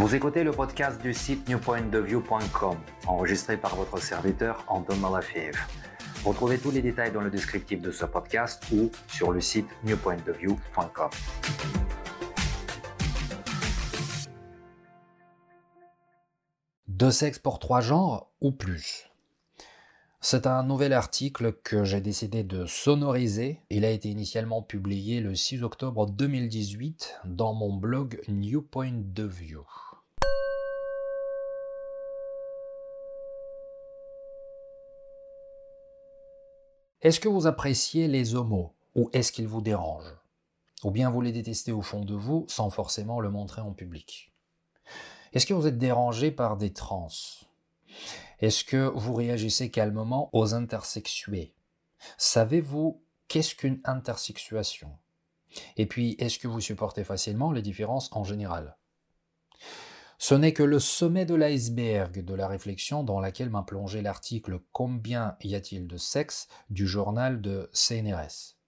Vous 0.00 0.14
écoutez 0.14 0.44
le 0.44 0.50
podcast 0.50 1.02
du 1.02 1.12
site 1.12 1.46
newpointdeview.com, 1.46 2.78
enregistré 3.06 3.58
par 3.58 3.76
votre 3.76 3.98
serviteur 3.98 4.64
Anton 4.66 4.96
Malafiev. 4.96 5.54
Retrouvez 6.24 6.56
tous 6.56 6.70
les 6.70 6.80
détails 6.80 7.12
dans 7.12 7.20
le 7.20 7.28
descriptif 7.28 7.82
de 7.82 7.90
ce 7.90 8.06
podcast 8.06 8.64
ou 8.72 8.90
sur 9.08 9.30
le 9.30 9.42
site 9.42 9.66
newpointdeview.com. 9.84 11.10
Deux 16.88 17.10
sexes 17.10 17.38
pour 17.38 17.58
trois 17.58 17.82
genres 17.82 18.30
ou 18.40 18.52
plus 18.52 19.10
c'est 20.22 20.46
un 20.46 20.62
nouvel 20.62 20.92
article 20.92 21.54
que 21.64 21.82
j'ai 21.82 22.02
décidé 22.02 22.44
de 22.44 22.66
sonoriser. 22.66 23.62
Il 23.70 23.86
a 23.86 23.90
été 23.90 24.10
initialement 24.10 24.60
publié 24.60 25.20
le 25.20 25.34
6 25.34 25.62
octobre 25.62 26.06
2018 26.06 27.20
dans 27.24 27.54
mon 27.54 27.74
blog 27.74 28.20
New 28.28 28.60
Point 28.60 29.00
de 29.14 29.24
View. 29.24 29.64
Est-ce 37.02 37.18
que 37.18 37.28
vous 37.28 37.46
appréciez 37.46 38.08
les 38.08 38.34
homos 38.34 38.74
ou 38.94 39.08
est-ce 39.14 39.32
qu'ils 39.32 39.48
vous 39.48 39.62
dérangent? 39.62 40.18
Ou 40.84 40.90
bien 40.90 41.08
vous 41.08 41.22
les 41.22 41.32
détestez 41.32 41.72
au 41.72 41.80
fond 41.80 42.04
de 42.04 42.14
vous 42.14 42.44
sans 42.48 42.68
forcément 42.68 43.20
le 43.20 43.30
montrer 43.30 43.62
en 43.62 43.72
public? 43.72 44.34
Est-ce 45.32 45.46
que 45.46 45.54
vous 45.54 45.66
êtes 45.66 45.78
dérangé 45.78 46.30
par 46.30 46.58
des 46.58 46.74
trans? 46.74 47.08
Est-ce 48.40 48.64
que 48.64 48.92
vous 48.94 49.14
réagissez 49.14 49.70
calmement 49.70 50.28
aux 50.34 50.52
intersexués? 50.52 51.54
Savez-vous 52.18 53.02
qu'est-ce 53.28 53.54
qu'une 53.54 53.80
intersexuation? 53.84 54.90
Et 55.78 55.86
puis, 55.86 56.16
est-ce 56.18 56.38
que 56.38 56.48
vous 56.48 56.60
supportez 56.60 57.04
facilement 57.04 57.50
les 57.50 57.62
différences 57.62 58.10
en 58.12 58.24
général? 58.24 58.76
Ce 60.22 60.34
n'est 60.34 60.52
que 60.52 60.62
le 60.62 60.78
sommet 60.78 61.24
de 61.24 61.34
l'iceberg 61.34 62.22
de 62.22 62.34
la 62.34 62.46
réflexion 62.46 63.02
dans 63.02 63.20
laquelle 63.20 63.48
m'a 63.48 63.62
plongé 63.62 64.02
l'article 64.02 64.60
Combien 64.70 65.34
y 65.42 65.54
a-t-il 65.54 65.86
de 65.86 65.96
sexe 65.96 66.46
du 66.68 66.86
journal 66.86 67.40
de 67.40 67.70
CNRS. 67.72 68.58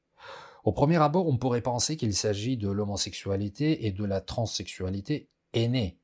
Au 0.65 0.73
premier 0.73 0.97
abord, 0.97 1.29
on 1.29 1.37
pourrait 1.37 1.61
penser 1.61 1.99
qu'il 1.99 2.15
s'agit 2.15 2.57
de 2.57 2.71
l'homosexualité 2.71 3.85
et 3.85 3.93
de 3.93 4.05
la 4.05 4.23
transsexualité 4.23 5.29
aînée, 5.53 6.01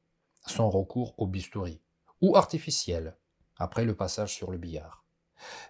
sans 0.47 0.69
recours 0.69 1.15
au 1.17 1.27
bistouri, 1.27 1.81
ou 2.21 2.37
artificielle, 2.37 3.17
après 3.57 3.87
le 3.87 3.97
passage 3.97 4.35
sur 4.35 4.51
le 4.51 4.59
billard. 4.59 5.07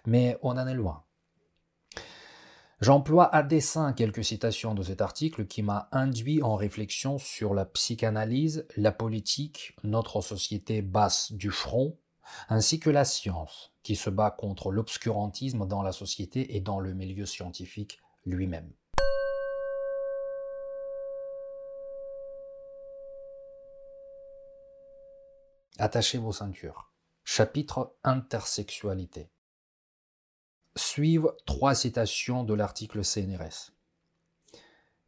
Mais 0.05 0.37
on 0.41 0.57
en 0.57 0.67
est 0.67 0.73
loin. 0.73 1.05
J'emploie 2.81 3.35
à 3.35 3.43
dessein 3.43 3.91
quelques 3.91 4.23
citations 4.23 4.73
de 4.73 4.83
cet 4.83 5.01
article 5.01 5.47
qui 5.47 5.63
m'a 5.63 5.89
induit 5.91 6.41
en 6.41 6.55
réflexion 6.55 7.17
sur 7.17 7.53
la 7.53 7.65
psychanalyse, 7.65 8.65
la 8.77 8.93
politique, 8.93 9.75
notre 9.83 10.21
société 10.21 10.81
basse 10.81 11.33
du 11.33 11.51
front, 11.51 11.97
ainsi 12.47 12.79
que 12.79 12.89
la 12.89 13.03
science, 13.03 13.73
qui 13.83 13.97
se 13.97 14.09
bat 14.09 14.31
contre 14.31 14.71
l'obscurantisme 14.71 15.67
dans 15.67 15.81
la 15.81 15.91
société 15.91 16.55
et 16.55 16.61
dans 16.61 16.79
le 16.79 16.93
milieu 16.93 17.25
scientifique 17.25 17.99
lui-même. 18.25 18.71
Attachez 25.79 26.17
vos 26.17 26.31
ceintures. 26.31 26.93
Chapitre 27.25 27.93
Intersexualité. 28.05 29.29
Suivent 30.75 31.31
trois 31.45 31.75
citations 31.75 32.43
de 32.43 32.53
l'article 32.53 33.03
CNRS. 33.03 33.71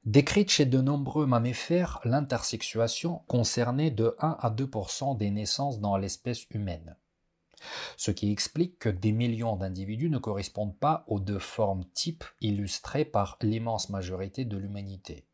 Décrite 0.04 0.50
chez 0.50 0.66
de 0.66 0.82
nombreux 0.82 1.28
mammifères, 1.28 2.00
l'intersexuation 2.04 3.20
concernait 3.28 3.92
de 3.92 4.16
1 4.20 4.38
à 4.40 4.50
2% 4.50 5.16
des 5.18 5.30
naissances 5.30 5.80
dans 5.80 5.96
l'espèce 5.98 6.46
humaine. 6.50 6.98
Ce 7.98 8.10
qui 8.10 8.32
explique 8.32 8.80
que 8.80 8.90
des 8.90 9.12
millions 9.12 9.56
d'individus 9.56 10.10
ne 10.10 10.18
correspondent 10.18 10.78
pas 10.78 11.04
aux 11.08 11.20
deux 11.20 11.40
formes 11.40 11.86
types 11.94 12.26
illustrées 12.42 13.06
par 13.06 13.38
l'immense 13.42 13.90
majorité 13.90 14.44
de 14.44 14.58
l'humanité. 14.58 15.28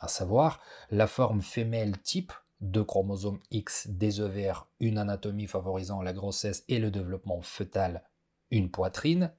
À 0.00 0.06
savoir, 0.06 0.60
la 0.90 1.08
forme 1.08 1.42
femelle 1.42 2.00
type 2.00 2.32
deux 2.60 2.84
chromosomes 2.84 3.40
X, 3.50 3.88
des 3.88 4.20
ovaires, 4.20 4.68
une 4.80 4.98
anatomie 4.98 5.46
favorisant 5.46 6.02
la 6.02 6.12
grossesse 6.12 6.64
et 6.68 6.78
le 6.78 6.90
développement 6.90 7.40
fœtal, 7.40 8.04
une 8.50 8.70
poitrine, 8.70 9.32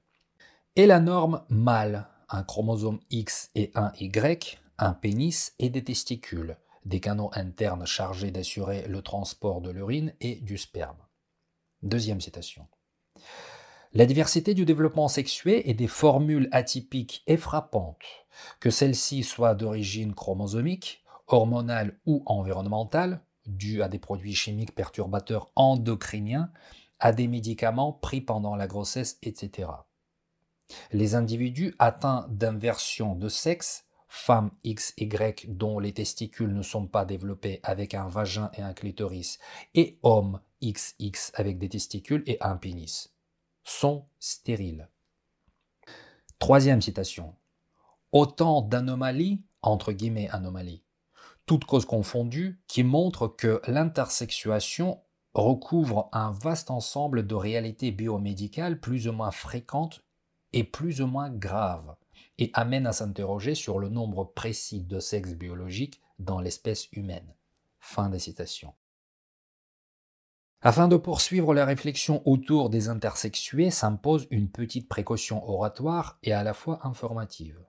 et 0.75 0.85
la 0.85 0.99
norme 0.99 1.43
mâle, 1.49 2.07
un 2.29 2.43
chromosome 2.43 2.99
X 3.09 3.51
et 3.55 3.71
un 3.75 3.91
Y, 3.99 4.59
un 4.77 4.93
pénis 4.93 5.53
et 5.59 5.69
des 5.69 5.83
testicules, 5.83 6.57
des 6.85 6.99
canaux 6.99 7.29
internes 7.33 7.85
chargés 7.85 8.31
d'assurer 8.31 8.87
le 8.87 9.01
transport 9.01 9.61
de 9.61 9.69
l'urine 9.69 10.13
et 10.21 10.35
du 10.35 10.57
sperme. 10.57 10.97
Deuxième 11.83 12.21
citation. 12.21 12.67
La 13.93 14.05
diversité 14.05 14.53
du 14.53 14.63
développement 14.63 15.09
sexué 15.09 15.69
et 15.69 15.73
des 15.73 15.87
formules 15.87 16.47
atypiques 16.53 17.23
est 17.27 17.35
frappante, 17.35 18.05
que 18.61 18.69
celles-ci 18.69 19.23
soient 19.23 19.55
d'origine 19.55 20.13
chromosomique, 20.13 21.03
hormonale 21.27 21.99
ou 22.05 22.23
environnementale, 22.25 23.21
due 23.45 23.81
à 23.81 23.89
des 23.89 23.99
produits 23.99 24.35
chimiques 24.35 24.73
perturbateurs 24.73 25.51
endocriniens, 25.55 26.51
à 26.99 27.11
des 27.11 27.27
médicaments 27.27 27.91
pris 27.91 28.21
pendant 28.21 28.55
la 28.55 28.67
grossesse, 28.67 29.17
etc. 29.23 29.67
Les 30.91 31.15
individus 31.15 31.75
atteints 31.79 32.27
d'inversion 32.29 33.15
de 33.15 33.29
sexe, 33.29 33.85
femmes 34.07 34.51
XY 34.65 35.07
dont 35.47 35.79
les 35.79 35.93
testicules 35.93 36.53
ne 36.53 36.61
sont 36.61 36.85
pas 36.85 37.05
développés 37.05 37.59
avec 37.63 37.93
un 37.93 38.07
vagin 38.07 38.51
et 38.57 38.61
un 38.61 38.73
clitoris, 38.73 39.39
et 39.73 39.99
hommes 40.03 40.41
XX 40.61 41.31
avec 41.35 41.57
des 41.57 41.69
testicules 41.69 42.23
et 42.27 42.37
un 42.41 42.57
pénis, 42.57 43.13
sont 43.63 44.05
stériles. 44.19 44.89
Troisième 46.39 46.81
citation. 46.81 47.35
Autant 48.11 48.61
d'anomalies, 48.61 49.43
entre 49.61 49.93
guillemets 49.93 50.29
anomalies, 50.29 50.83
toutes 51.45 51.65
causes 51.65 51.85
confondues, 51.85 52.59
qui 52.67 52.83
montrent 52.83 53.27
que 53.27 53.61
l'intersexuation 53.67 55.01
recouvre 55.33 56.09
un 56.11 56.31
vaste 56.31 56.71
ensemble 56.71 57.25
de 57.25 57.35
réalités 57.35 57.91
biomédicales 57.91 58.79
plus 58.79 59.07
ou 59.07 59.13
moins 59.13 59.31
fréquentes 59.31 60.03
et 60.53 60.63
plus 60.63 61.01
ou 61.01 61.07
moins 61.07 61.29
graves, 61.29 61.95
et 62.37 62.51
amène 62.53 62.87
à 62.87 62.93
s'interroger 62.93 63.55
sur 63.55 63.79
le 63.79 63.89
nombre 63.89 64.23
précis 64.23 64.81
de 64.81 64.99
sexes 64.99 65.35
biologiques 65.35 66.01
dans 66.19 66.39
l'espèce 66.39 66.87
humaine. 66.91 67.35
Fin 67.79 68.09
des 68.09 68.19
citations. 68.19 68.73
Afin 70.63 70.87
de 70.87 70.95
poursuivre 70.95 71.55
la 71.55 71.65
réflexion 71.65 72.21
autour 72.27 72.69
des 72.69 72.87
intersexués 72.87 73.71
s'impose 73.71 74.27
une 74.29 74.49
petite 74.49 74.87
précaution 74.87 75.47
oratoire 75.49 76.19
et 76.21 76.33
à 76.33 76.43
la 76.43 76.53
fois 76.53 76.85
informative. 76.85 77.59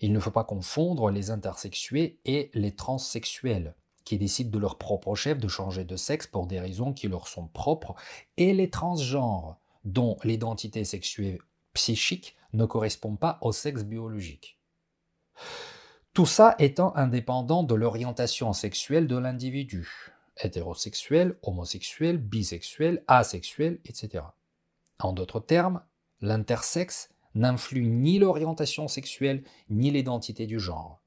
Il 0.00 0.12
ne 0.12 0.20
faut 0.20 0.30
pas 0.30 0.44
confondre 0.44 1.10
les 1.10 1.30
intersexués 1.30 2.20
et 2.24 2.50
les 2.52 2.74
transsexuels, 2.74 3.74
qui 4.04 4.18
décident 4.18 4.50
de 4.50 4.58
leur 4.58 4.76
propre 4.76 5.14
chef 5.14 5.38
de 5.38 5.48
changer 5.48 5.84
de 5.84 5.96
sexe 5.96 6.26
pour 6.26 6.46
des 6.46 6.60
raisons 6.60 6.92
qui 6.92 7.08
leur 7.08 7.28
sont 7.28 7.48
propres, 7.48 7.94
et 8.36 8.52
les 8.52 8.68
transgenres, 8.68 9.58
dont 9.84 10.18
l'identité 10.22 10.84
sexuelle 10.84 11.40
psychique 11.72 12.36
ne 12.52 12.64
correspond 12.64 13.16
pas 13.16 13.38
au 13.40 13.52
sexe 13.52 13.84
biologique. 13.84 14.58
Tout 16.12 16.26
ça 16.26 16.54
étant 16.58 16.94
indépendant 16.94 17.62
de 17.62 17.74
l'orientation 17.74 18.52
sexuelle 18.52 19.06
de 19.06 19.16
l'individu, 19.16 20.12
hétérosexuel, 20.36 21.38
homosexuel, 21.42 22.18
bisexuel, 22.18 23.02
asexuel, 23.08 23.80
etc. 23.86 24.24
En 24.98 25.12
d'autres 25.12 25.40
termes, 25.40 25.82
l'intersexe 26.20 27.08
n'influe 27.34 27.86
ni 27.86 28.18
l'orientation 28.18 28.88
sexuelle 28.88 29.42
ni 29.70 29.90
l'identité 29.90 30.46
du 30.46 30.60
genre. 30.60 31.02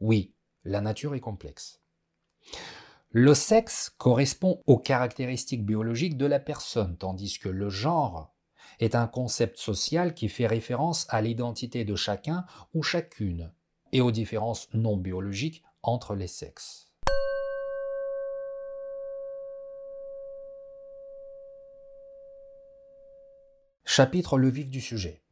Oui, 0.00 0.34
la 0.64 0.80
nature 0.80 1.14
est 1.14 1.20
complexe. 1.20 1.80
Le 3.10 3.34
sexe 3.34 3.90
correspond 3.98 4.62
aux 4.66 4.78
caractéristiques 4.78 5.64
biologiques 5.64 6.16
de 6.16 6.26
la 6.26 6.38
personne, 6.38 6.96
tandis 6.96 7.38
que 7.38 7.48
le 7.48 7.70
genre 7.70 8.34
est 8.80 8.94
un 8.94 9.06
concept 9.06 9.58
social 9.58 10.14
qui 10.14 10.28
fait 10.28 10.46
référence 10.46 11.06
à 11.08 11.20
l'identité 11.20 11.84
de 11.84 11.96
chacun 11.96 12.44
ou 12.74 12.82
chacune 12.82 13.52
et 13.92 14.00
aux 14.00 14.10
différences 14.10 14.68
non 14.74 14.96
biologiques 14.96 15.62
entre 15.82 16.14
les 16.14 16.26
sexes. 16.26 16.88
Chapitre 23.84 24.38
Le 24.38 24.50
vif 24.50 24.68
du 24.68 24.82
sujet. 24.82 25.22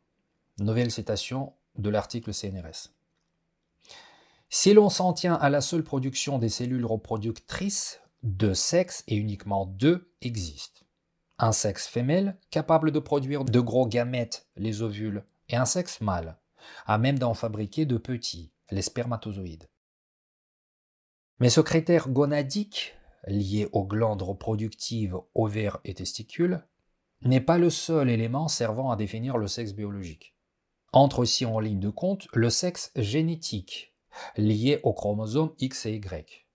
Nouvelle 0.58 0.90
citation 0.90 1.52
de 1.76 1.90
l'article 1.90 2.32
CNRS. 2.32 2.94
Si 4.48 4.72
l'on 4.72 4.88
s'en 4.88 5.12
tient 5.12 5.34
à 5.34 5.50
la 5.50 5.60
seule 5.60 5.84
production 5.84 6.38
des 6.38 6.48
cellules 6.48 6.87
reproductrices, 6.87 8.00
deux 8.22 8.54
sexes 8.54 9.04
et 9.08 9.16
uniquement 9.16 9.66
deux 9.66 10.10
existent. 10.22 10.86
Un 11.38 11.53
sexe 11.53 11.87
femelle 11.87 12.38
capable 12.50 12.93
de 12.93 12.99
produire 12.99 13.44
de 13.44 13.61
gros 13.61 13.87
gamètes, 13.87 14.49
les 14.56 14.81
ovules, 14.83 15.25
et 15.49 15.56
un 15.56 15.67
sexe 15.67 16.00
mâle, 16.00 16.38
à 16.87 16.97
même 16.99 17.19
d'en 17.19 17.35
fabriquer 17.35 17.85
de 17.85 17.99
petits, 17.99 18.53
les 18.71 18.83
spermatozoïdes. 18.83 19.69
Mais 21.38 21.50
ce 21.50 21.61
critère 21.61 22.09
gonadique, 22.09 22.94
lié 23.27 23.69
aux 23.73 23.85
glandes 23.85 24.23
reproductives, 24.23 25.19
ovaires 25.35 25.79
et 25.85 25.93
testicules, 25.94 26.65
n'est 27.23 27.41
pas 27.41 27.59
le 27.59 27.69
seul 27.69 28.09
élément 28.09 28.49
servant 28.49 28.91
à 28.91 28.97
définir 28.97 29.37
le 29.37 29.47
sexe 29.47 29.75
biologique. 29.75 30.35
Entre 30.93 31.19
aussi 31.19 31.44
en 31.44 31.61
ligne 31.61 31.81
de 31.81 31.91
compte 31.91 32.29
le 32.32 32.49
sexe 32.49 32.93
génétique, 32.97 33.94
lié 34.37 34.81
aux 34.82 34.94
chromosomes 34.94 35.53
X 35.59 35.85
et 35.85 35.94
Y, 35.97 36.47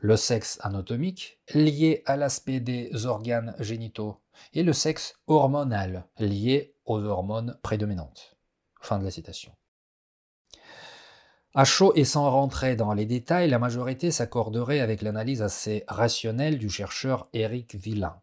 le 0.00 0.16
sexe 0.16 0.58
anatomique, 0.62 1.40
lié 1.54 2.02
à 2.06 2.16
l'aspect 2.16 2.60
des 2.60 3.06
organes 3.06 3.56
génitaux, 3.58 4.20
et 4.54 4.62
le 4.62 4.72
sexe 4.72 5.18
hormonal, 5.26 6.06
lié 6.18 6.74
aux 6.84 7.00
hormones 7.00 7.58
prédominantes. 7.62 8.36
Fin 8.80 8.98
de 8.98 9.04
la 9.04 9.10
citation. 9.10 9.52
À 11.54 11.64
chaud 11.64 11.92
et 11.96 12.04
sans 12.04 12.30
rentrer 12.30 12.76
dans 12.76 12.92
les 12.92 13.06
détails, 13.06 13.50
la 13.50 13.58
majorité 13.58 14.10
s'accorderait 14.10 14.80
avec 14.80 15.02
l'analyse 15.02 15.42
assez 15.42 15.84
rationnelle 15.88 16.58
du 16.58 16.68
chercheur 16.68 17.28
Éric 17.32 17.74
Villain. 17.74 18.20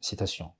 Citation. 0.00 0.52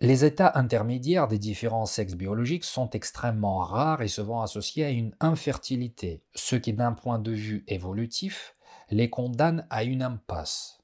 Les 0.00 0.24
états 0.24 0.52
intermédiaires 0.56 1.28
des 1.28 1.38
différents 1.38 1.86
sexes 1.86 2.14
biologiques 2.14 2.64
sont 2.64 2.90
extrêmement 2.90 3.58
rares 3.58 4.02
et 4.02 4.08
souvent 4.08 4.42
associés 4.42 4.84
à 4.84 4.90
une 4.90 5.14
infertilité, 5.20 6.24
ce 6.34 6.56
qui 6.56 6.72
d'un 6.72 6.92
point 6.92 7.20
de 7.20 7.30
vue 7.30 7.64
évolutif 7.68 8.56
les 8.90 9.10
condamne 9.10 9.66
à 9.70 9.84
une 9.84 10.02
impasse. 10.02 10.81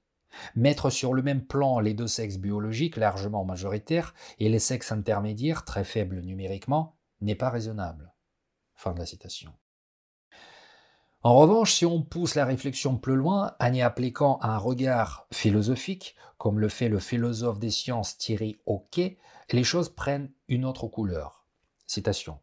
Mettre 0.54 0.90
sur 0.90 1.14
le 1.14 1.22
même 1.22 1.44
plan 1.44 1.80
les 1.80 1.94
deux 1.94 2.06
sexes 2.06 2.38
biologiques 2.38 2.96
largement 2.96 3.44
majoritaires 3.44 4.14
et 4.38 4.48
les 4.48 4.58
sexes 4.58 4.92
intermédiaires 4.92 5.64
très 5.64 5.84
faibles 5.84 6.20
numériquement 6.20 6.96
n'est 7.20 7.34
pas 7.34 7.50
raisonnable. 7.50 8.14
En 11.22 11.34
revanche, 11.36 11.74
si 11.74 11.84
on 11.84 12.02
pousse 12.02 12.36
la 12.36 12.44
réflexion 12.44 12.96
plus 12.96 13.16
loin 13.16 13.56
en 13.58 13.72
y 13.72 13.82
appliquant 13.82 14.38
un 14.40 14.56
regard 14.56 15.26
philosophique, 15.32 16.14
comme 16.36 16.60
le 16.60 16.68
fait 16.68 16.88
le 16.88 17.00
philosophe 17.00 17.58
des 17.58 17.70
sciences 17.70 18.16
Thierry 18.18 18.60
Hockey, 18.66 19.18
les 19.50 19.64
choses 19.64 19.88
prennent 19.88 20.30
une 20.46 20.64
autre 20.64 20.86
couleur. 20.86 21.44
Citation. 21.86 22.38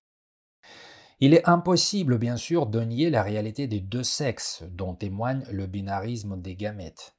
Il 1.21 1.33
est 1.33 1.47
impossible, 1.47 2.17
bien 2.17 2.35
sûr, 2.35 2.65
de 2.65 2.81
nier 2.81 3.09
la 3.09 3.23
réalité 3.23 3.67
des 3.67 3.79
deux 3.79 4.03
sexes, 4.03 4.63
dont 4.69 4.93
témoigne 4.93 5.45
le 5.49 5.65
binarisme 5.65 6.41
des 6.41 6.57
gamètes. 6.57 7.14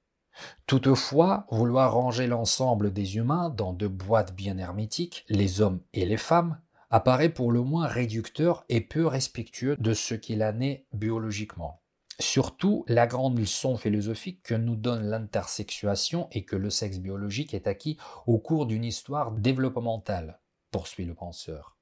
Toutefois, 0.67 1.47
vouloir 1.51 1.95
ranger 1.95 2.27
l'ensemble 2.27 2.93
des 2.93 3.17
humains 3.17 3.51
dans 3.51 3.73
deux 3.73 3.89
boîtes 3.89 4.35
bien 4.35 4.59
hermétiques, 4.59 5.25
les 5.29 5.61
hommes 5.61 5.81
et 5.93 6.05
les 6.05 6.17
femmes, 6.17 6.61
apparaît 6.91 7.29
pour 7.29 7.53
le 7.53 7.63
moins 7.63 7.87
réducteur 7.87 8.65
et 8.69 8.81
peu 8.81 9.07
respectueux 9.07 9.77
de 9.79 9.95
ce 9.95 10.15
qu'il 10.15 10.43
a 10.43 10.53
né 10.53 10.87
biologiquement. 10.93 11.83
Surtout, 12.19 12.85
la 12.89 13.07
grande 13.07 13.39
leçon 13.39 13.77
philosophique 13.77 14.43
que 14.43 14.55
nous 14.55 14.77
donne 14.77 15.07
l'intersexuation 15.07 16.29
et 16.33 16.45
que 16.45 16.57
le 16.57 16.71
sexe 16.71 16.99
biologique 16.99 17.53
est 17.53 17.67
acquis 17.67 17.99
au 18.27 18.39
cours 18.39 18.67
d'une 18.67 18.85
histoire 18.85 19.33
développementale, 19.33 20.41
poursuit 20.71 21.05
le 21.05 21.15
penseur. 21.15 21.77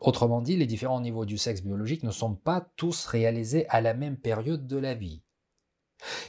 Autrement 0.00 0.40
dit, 0.40 0.56
les 0.56 0.66
différents 0.66 1.00
niveaux 1.00 1.24
du 1.24 1.36
sexe 1.36 1.62
biologique 1.62 2.04
ne 2.04 2.10
sont 2.10 2.34
pas 2.34 2.70
tous 2.76 3.06
réalisés 3.06 3.68
à 3.68 3.80
la 3.80 3.92
même 3.92 4.16
période 4.16 4.66
de 4.66 4.76
la 4.76 4.94
vie. 4.94 5.22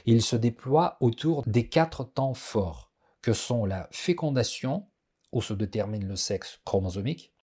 Ils 0.06 0.22
se 0.22 0.36
déploient 0.36 0.96
autour 1.00 1.42
des 1.46 1.68
quatre 1.68 2.04
temps 2.04 2.34
forts, 2.34 2.92
que 3.22 3.32
sont 3.32 3.64
la 3.64 3.88
fécondation, 3.90 4.88
où 5.32 5.42
se 5.42 5.52
détermine 5.52 6.06
le 6.06 6.16
sexe 6.16 6.60
chromosomique, 6.64 7.34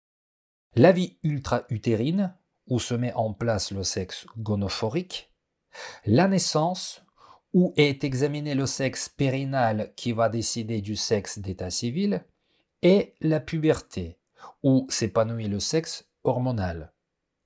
la 0.76 0.92
vie 0.92 1.18
ultra-utérine, 1.24 2.36
où 2.68 2.80
se 2.80 2.94
met 2.94 3.14
en 3.14 3.34
place 3.34 3.72
le 3.72 3.84
sexe 3.84 4.26
gonophorique, 4.38 5.32
la 6.06 6.28
naissance, 6.28 7.04
où 7.54 7.74
est 7.78 8.04
examiné 8.04 8.56
le 8.56 8.66
sexe 8.66 9.08
périnal 9.08 9.94
qui 9.96 10.12
va 10.12 10.30
décider 10.30 10.82
du 10.82 10.96
sexe 10.96 11.40
d'état 11.40 11.70
civil, 11.70 12.26
et 12.82 13.16
la 13.22 13.40
puberté, 13.40 14.20
où 14.64 14.88
s'épanouit 14.90 15.48
le 15.48 15.60
sexe 15.60 16.10
hormonal. 16.24 16.95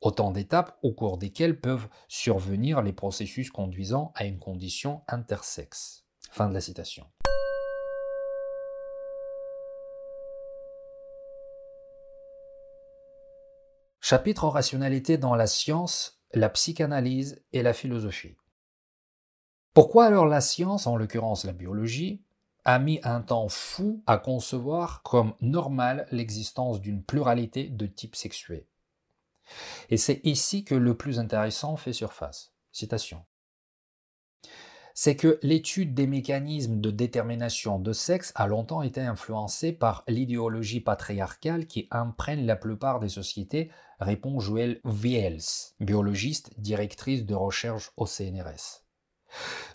Autant 0.01 0.31
d'étapes 0.31 0.79
au 0.81 0.93
cours 0.93 1.17
desquelles 1.17 1.59
peuvent 1.59 1.89
survenir 2.07 2.81
les 2.81 2.93
processus 2.93 3.51
conduisant 3.51 4.13
à 4.15 4.23
une 4.23 4.39
condition 4.39 5.01
intersexe. 5.09 6.05
Fin 6.31 6.47
de 6.47 6.53
la 6.53 6.61
citation. 6.61 7.05
Chapitre 13.99 14.47
rationalité 14.47 15.17
dans 15.17 15.35
la 15.35 15.47
science, 15.47 16.21
la 16.33 16.47
psychanalyse 16.47 17.43
et 17.51 17.61
la 17.61 17.73
philosophie. 17.73 18.37
Pourquoi 19.73 20.05
alors 20.05 20.27
la 20.27 20.39
science, 20.39 20.87
en 20.87 20.95
l'occurrence 20.95 21.43
la 21.43 21.51
biologie, 21.51 22.23
a 22.63 22.79
mis 22.79 23.01
un 23.03 23.21
temps 23.21 23.49
fou 23.49 24.01
à 24.07 24.17
concevoir 24.17 25.03
comme 25.03 25.33
normal 25.41 26.07
l'existence 26.11 26.79
d'une 26.79 27.03
pluralité 27.03 27.67
de 27.67 27.85
types 27.85 28.15
sexués? 28.15 28.68
Et 29.89 29.97
c'est 29.97 30.21
ici 30.23 30.63
que 30.63 30.75
le 30.75 30.95
plus 30.95 31.19
intéressant 31.19 31.75
fait 31.77 31.93
surface. 31.93 32.53
Citation 32.71 33.23
c'est 35.01 35.15
que 35.15 35.39
l'étude 35.43 35.93
des 35.93 36.07
mécanismes 36.07 36.81
de 36.81 36.91
détermination 36.91 37.79
de 37.79 37.93
sexe 37.93 38.33
a 38.35 38.47
longtemps 38.47 38.81
été 38.81 38.99
influencée 38.99 39.71
par 39.71 40.03
l'idéologie 40.09 40.81
patriarcale 40.81 41.67
qui 41.67 41.87
imprègne 41.89 42.45
la 42.45 42.57
plupart 42.57 42.99
des 42.99 43.07
sociétés, 43.07 43.71
répond 44.01 44.41
Joël 44.41 44.81
Wiels, 44.83 45.39
biologiste, 45.79 46.51
directrice 46.59 47.25
de 47.25 47.33
recherche 47.33 47.93
au 47.95 48.05
CNRS. 48.05 48.83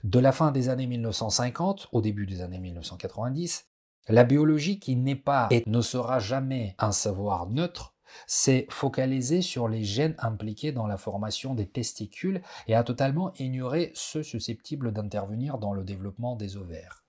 De 0.02 0.18
la 0.18 0.30
fin 0.30 0.50
des 0.52 0.68
années 0.68 0.86
1950 0.86 1.88
au 1.92 2.02
début 2.02 2.26
des 2.26 2.42
années 2.42 2.58
1990, 2.58 3.66
la 4.08 4.24
biologie 4.24 4.78
qui 4.78 4.94
n'est 4.94 5.16
pas 5.16 5.48
et 5.50 5.62
ne 5.64 5.80
sera 5.80 6.18
jamais 6.18 6.74
un 6.78 6.92
savoir 6.92 7.48
neutre 7.48 7.93
s'est 8.26 8.66
focalisé 8.70 9.42
sur 9.42 9.68
les 9.68 9.84
gènes 9.84 10.16
impliqués 10.18 10.72
dans 10.72 10.86
la 10.86 10.96
formation 10.96 11.54
des 11.54 11.68
testicules 11.68 12.42
et 12.66 12.74
a 12.74 12.84
totalement 12.84 13.32
ignoré 13.34 13.92
ceux 13.94 14.22
susceptibles 14.22 14.92
d'intervenir 14.92 15.58
dans 15.58 15.72
le 15.72 15.84
développement 15.84 16.36
des 16.36 16.56
ovaires. 16.56 17.04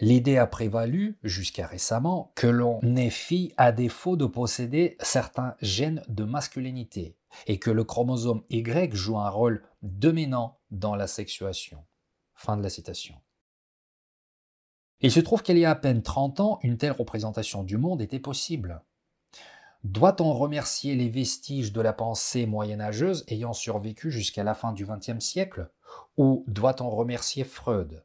L'idée 0.00 0.38
a 0.38 0.46
prévalu, 0.46 1.18
jusqu'à 1.22 1.66
récemment, 1.66 2.32
que 2.34 2.46
l'on 2.46 2.80
est 2.96 3.10
fille 3.10 3.54
à 3.56 3.72
défaut 3.72 4.16
de 4.16 4.26
posséder 4.26 4.96
certains 5.00 5.54
gènes 5.60 6.02
de 6.08 6.24
masculinité 6.24 7.16
et 7.46 7.58
que 7.58 7.70
le 7.70 7.84
chromosome 7.84 8.42
Y 8.50 8.94
joue 8.94 9.18
un 9.18 9.28
rôle 9.28 9.62
dominant 9.82 10.58
dans 10.70 10.96
la 10.96 11.06
sexuation. 11.06 11.84
Fin 12.34 12.56
de 12.56 12.62
la 12.62 12.70
citation. 12.70 13.14
Il 15.00 15.10
se 15.10 15.20
trouve 15.20 15.42
qu'il 15.42 15.58
y 15.58 15.64
a 15.64 15.70
à 15.70 15.74
peine 15.74 16.02
30 16.02 16.40
ans, 16.40 16.58
une 16.62 16.78
telle 16.78 16.92
représentation 16.92 17.64
du 17.64 17.76
monde 17.76 18.00
était 18.00 18.20
possible. 18.20 18.82
Doit-on 19.84 20.32
remercier 20.32 20.94
les 20.94 21.08
vestiges 21.08 21.72
de 21.72 21.80
la 21.80 21.92
pensée 21.92 22.46
moyenâgeuse 22.46 23.24
ayant 23.26 23.52
survécu 23.52 24.12
jusqu'à 24.12 24.44
la 24.44 24.54
fin 24.54 24.72
du 24.72 24.86
XXe 24.86 25.18
siècle 25.18 25.70
Ou 26.16 26.44
doit-on 26.46 26.88
remercier 26.88 27.42
Freud? 27.42 28.04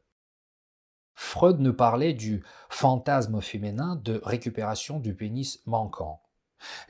Freud 1.14 1.60
ne 1.60 1.70
parlait 1.70 2.14
du 2.14 2.42
fantasme 2.68 3.40
féminin 3.40 3.94
de 3.94 4.20
récupération 4.24 4.98
du 4.98 5.14
pénis 5.14 5.62
manquant. 5.66 6.20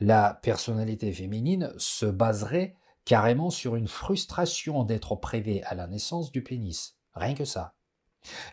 La 0.01 0.39
personnalité 0.43 1.13
féminine 1.13 1.73
se 1.77 2.07
baserait 2.07 2.75
carrément 3.05 3.51
sur 3.51 3.77
une 3.77 3.89
frustration 3.89 4.85
d'être 4.85 5.17
privé 5.17 5.63
à 5.65 5.75
la 5.75 5.87
naissance 5.87 6.33
du 6.33 6.43
pénis. 6.43 6.97
Rien 7.15 7.35
que 7.35 7.45
ça. 7.45 7.75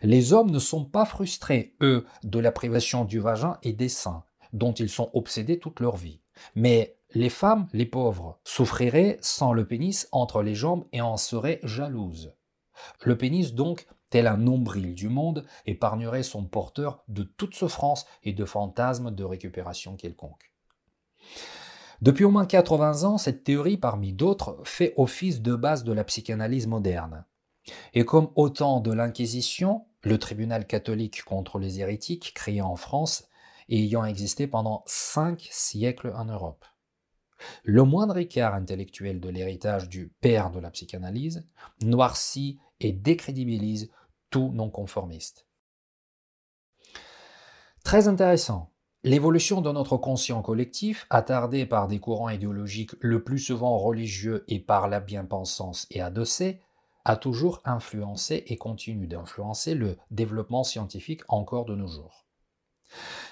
Les 0.02 0.34
hommes 0.34 0.50
ne 0.50 0.58
sont 0.58 0.84
pas 0.84 1.06
frustrés, 1.06 1.76
eux, 1.80 2.06
de 2.24 2.38
la 2.38 2.52
privation 2.52 3.06
du 3.06 3.20
vagin 3.20 3.58
et 3.62 3.72
des 3.72 3.88
seins, 3.88 4.24
dont 4.52 4.72
ils 4.72 4.90
sont 4.90 5.10
obsédés 5.14 5.58
toute 5.58 5.80
leur 5.80 5.96
vie. 5.96 6.20
Mais 6.54 6.96
les 7.14 7.30
femmes, 7.30 7.68
les 7.72 7.86
pauvres, 7.86 8.38
souffriraient 8.44 9.18
sans 9.20 9.52
le 9.52 9.66
pénis 9.66 10.08
entre 10.12 10.42
les 10.42 10.54
jambes 10.54 10.84
et 10.92 11.00
en 11.00 11.16
seraient 11.16 11.60
jalouses. 11.62 12.34
Le 13.02 13.16
pénis, 13.16 13.54
donc, 13.54 13.86
tel 14.10 14.26
un 14.26 14.36
nombril 14.36 14.94
du 14.94 15.08
monde, 15.08 15.46
épargnerait 15.66 16.22
son 16.22 16.44
porteur 16.44 17.02
de 17.08 17.22
toute 17.22 17.54
souffrance 17.54 18.06
et 18.22 18.32
de 18.32 18.44
fantasmes 18.44 19.10
de 19.10 19.24
récupération 19.24 19.96
quelconque. 19.96 20.52
Depuis 22.02 22.24
au 22.24 22.30
moins 22.30 22.46
80 22.46 23.04
ans, 23.04 23.18
cette 23.18 23.42
théorie, 23.42 23.78
parmi 23.78 24.12
d'autres, 24.12 24.58
fait 24.64 24.92
office 24.96 25.40
de 25.40 25.54
base 25.54 25.84
de 25.84 25.92
la 25.92 26.04
psychanalyse 26.04 26.66
moderne. 26.66 27.24
Et 27.94 28.04
comme 28.04 28.30
au 28.36 28.50
temps 28.50 28.80
de 28.80 28.92
l'Inquisition, 28.92 29.86
le 30.02 30.18
tribunal 30.18 30.66
catholique 30.66 31.24
contre 31.24 31.58
les 31.58 31.80
hérétiques, 31.80 32.32
créé 32.34 32.60
en 32.60 32.76
France, 32.76 33.28
ayant 33.68 34.04
existé 34.04 34.46
pendant 34.46 34.82
cinq 34.86 35.48
siècles 35.50 36.12
en 36.16 36.26
Europe. 36.26 36.64
Le 37.64 37.82
moindre 37.82 38.16
écart 38.16 38.54
intellectuel 38.54 39.20
de 39.20 39.28
l'héritage 39.28 39.88
du 39.88 40.08
père 40.20 40.50
de 40.50 40.60
la 40.60 40.70
psychanalyse 40.70 41.46
noircit 41.82 42.58
et 42.80 42.92
décrédibilise 42.92 43.90
tout 44.30 44.50
non-conformiste. 44.52 45.46
Très 47.84 48.08
intéressant. 48.08 48.72
L'évolution 49.04 49.60
de 49.60 49.70
notre 49.70 49.96
conscient 49.96 50.42
collectif, 50.42 51.06
attardé 51.10 51.64
par 51.64 51.86
des 51.86 52.00
courants 52.00 52.30
idéologiques 52.30 52.96
le 52.98 53.22
plus 53.22 53.38
souvent 53.38 53.78
religieux 53.78 54.44
et 54.48 54.58
par 54.58 54.88
la 54.88 54.98
bien-pensance 54.98 55.86
et 55.90 56.00
adossés, 56.00 56.60
a 57.04 57.16
toujours 57.16 57.60
influencé 57.64 58.42
et 58.48 58.56
continue 58.56 59.06
d'influencer 59.06 59.76
le 59.76 59.96
développement 60.10 60.64
scientifique 60.64 61.22
encore 61.28 61.64
de 61.64 61.76
nos 61.76 61.86
jours. 61.86 62.26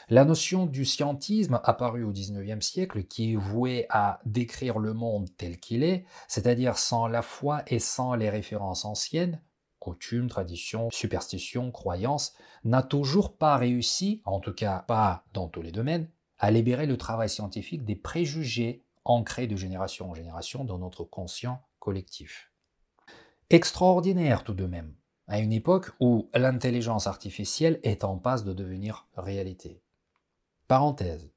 La 0.08 0.25
notion 0.25 0.66
du 0.66 0.84
scientisme 0.84 1.61
apparue 1.64 2.04
au 2.04 2.12
XIXe 2.12 2.64
siècle, 2.64 3.04
qui 3.04 3.32
est 3.32 3.37
vouée 3.37 3.87
à 3.88 4.20
décrire 4.26 4.78
le 4.78 4.92
monde 4.92 5.28
tel 5.37 5.58
qu'il 5.58 5.82
est, 5.82 6.04
c'est-à-dire 6.28 6.76
sans 6.76 7.06
la 7.06 7.23
foi 7.23 7.62
et 7.66 7.78
sans 7.78 8.14
les 8.14 8.28
références 8.28 8.84
anciennes, 8.84 9.40
coutumes, 9.78 10.28
traditions, 10.28 10.88
superstitions, 10.90 11.70
croyances, 11.70 12.34
n'a 12.64 12.82
toujours 12.82 13.37
pas 13.37 13.56
réussi, 13.56 14.23
en 14.25 14.40
tout 14.40 14.52
cas 14.52 14.80
pas 14.80 15.25
dans 15.32 15.49
tous 15.49 15.62
les 15.62 15.73
domaines, 15.73 16.08
à 16.38 16.50
libérer 16.50 16.87
le 16.87 16.99
travail 16.99 17.28
scientifique 17.28 17.84
des 17.84 17.96
préjugés 17.96 18.82
ancrés 19.04 19.46
de 19.46 19.56
génération 19.56 20.11
en 20.11 20.14
génération 20.14 20.64
dans 20.64 20.78
notre 20.78 21.04
conscient 21.04 21.62
collectif. 21.78 22.50
Extraordinaire 23.50 24.42
tout 24.42 24.54
de 24.54 24.66
même, 24.66 24.94
à 25.26 25.40
une 25.40 25.52
époque 25.52 25.90
où 26.00 26.28
l'intelligence 26.35 27.07
artificielle 27.07 27.81
est 27.83 28.04
en 28.04 28.19
passe 28.19 28.45
de 28.45 28.52
devenir 28.52 29.07
réalité. 29.16 29.83
Parenthèse. 30.69 31.31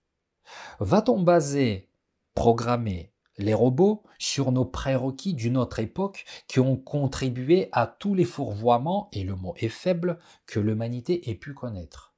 Va-t-on 0.79 1.22
baser, 1.22 1.89
programmer 2.34 3.12
les 3.38 3.53
robots 3.53 4.03
sur 4.17 4.51
nos 4.51 4.65
prérequis 4.65 5.34
d'une 5.34 5.58
autre 5.58 5.79
époque 5.79 6.25
qui 6.48 6.60
ont 6.60 6.75
contribué 6.75 7.70
à 7.72 7.86
tous 7.88 8.15
les 8.15 8.25
fourvoiements, 8.25 9.10
et 9.12 9.24
le 9.24 9.36
mot 9.36 9.53
est 9.58 9.70
faible, 9.70 10.17
que 10.46 10.60
l'humanité 10.60 11.29
ait 11.29 11.36
pu 11.36 11.53
connaître? 11.53 12.15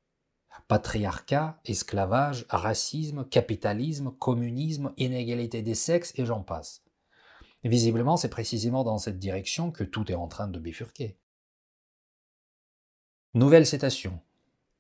Patriarcat, 0.68 1.60
esclavage, 1.66 2.46
racisme, 2.50 3.26
capitalisme, 3.26 4.12
communisme, 4.12 4.94
inégalité 4.98 5.62
des 5.62 5.76
sexes, 5.76 6.14
et 6.16 6.26
j'en 6.26 6.42
passe. 6.42 6.84
Visiblement, 7.64 8.16
c'est 8.16 8.30
précisément 8.30 8.84
dans 8.84 9.00
cette 9.00 9.20
direction 9.20 9.72
que 9.72 9.84
tout 9.84 10.10
est 10.12 10.16
en 10.16 10.28
train 10.28 10.48
de 10.48 10.60
bifurquer. 10.60 11.18
Nouvelle 13.36 13.68
citation. 13.68 14.20